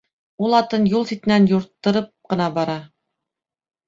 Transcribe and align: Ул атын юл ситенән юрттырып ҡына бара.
Ул 0.45 0.53
атын 0.59 0.85
юл 0.93 1.03
ситенән 1.11 1.45
юрттырып 1.51 2.07
ҡына 2.31 2.47
бара. 2.57 2.79